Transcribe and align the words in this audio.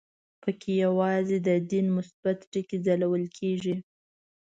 په 0.41 0.49
کې 0.59 0.71
یوازې 0.85 1.37
د 1.47 1.49
دین 1.71 1.85
مثبت 1.97 2.37
ټکي 2.51 2.77
ځلول 2.85 3.23
کېږي. 3.37 3.75